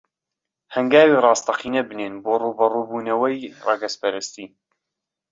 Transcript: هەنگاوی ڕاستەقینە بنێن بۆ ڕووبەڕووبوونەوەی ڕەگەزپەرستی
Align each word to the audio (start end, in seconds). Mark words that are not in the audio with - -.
هەنگاوی 0.75 1.21
ڕاستەقینە 1.23 1.81
بنێن 1.89 2.13
بۆ 2.23 2.33
ڕووبەڕووبوونەوەی 2.41 3.37
ڕەگەزپەرستی 3.65 4.47